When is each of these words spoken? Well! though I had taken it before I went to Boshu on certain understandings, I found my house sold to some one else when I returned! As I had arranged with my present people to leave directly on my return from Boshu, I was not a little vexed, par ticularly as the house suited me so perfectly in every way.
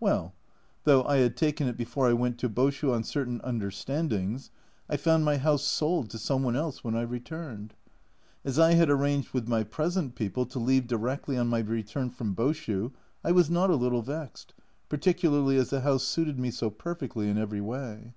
Well! 0.00 0.34
though 0.84 1.02
I 1.04 1.16
had 1.16 1.34
taken 1.34 1.66
it 1.66 1.78
before 1.78 2.06
I 2.06 2.12
went 2.12 2.36
to 2.40 2.50
Boshu 2.50 2.92
on 2.92 3.04
certain 3.04 3.40
understandings, 3.42 4.50
I 4.86 4.98
found 4.98 5.24
my 5.24 5.38
house 5.38 5.62
sold 5.62 6.10
to 6.10 6.18
some 6.18 6.42
one 6.42 6.54
else 6.54 6.84
when 6.84 6.94
I 6.94 7.00
returned! 7.00 7.72
As 8.44 8.58
I 8.58 8.74
had 8.74 8.90
arranged 8.90 9.32
with 9.32 9.48
my 9.48 9.62
present 9.64 10.14
people 10.14 10.44
to 10.44 10.58
leave 10.58 10.88
directly 10.88 11.38
on 11.38 11.46
my 11.48 11.60
return 11.60 12.10
from 12.10 12.34
Boshu, 12.34 12.92
I 13.24 13.32
was 13.32 13.48
not 13.48 13.70
a 13.70 13.76
little 13.76 14.02
vexed, 14.02 14.52
par 14.90 14.98
ticularly 14.98 15.56
as 15.56 15.70
the 15.70 15.80
house 15.80 16.02
suited 16.04 16.38
me 16.38 16.50
so 16.50 16.68
perfectly 16.68 17.30
in 17.30 17.38
every 17.38 17.62
way. 17.62 18.12